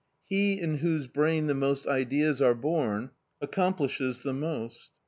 He 0.25 0.59
in 0.59 0.79
whose 0.79 1.05
brain 1.05 1.45
the 1.45 1.53
most 1.53 1.85
ideas 1.85 2.41
are 2.41 2.55
born 2.55 3.11
accomplishes 3.39 4.21
the 4.23 4.33
most. 4.33 4.89